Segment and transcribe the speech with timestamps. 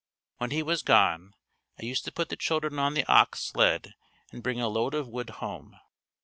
[0.37, 1.35] When he was gone,
[1.79, 3.93] I used to put the children on the ox sled
[4.31, 5.77] and bring a load of wood home.